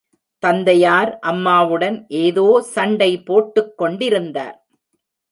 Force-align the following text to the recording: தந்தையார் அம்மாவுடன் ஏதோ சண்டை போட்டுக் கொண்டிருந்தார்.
தந்தையார் 0.43 1.19
அம்மாவுடன் 1.21 2.05
ஏதோ 2.07 2.45
சண்டை 2.61 3.21
போட்டுக் 3.21 3.77
கொண்டிருந்தார். 3.77 4.57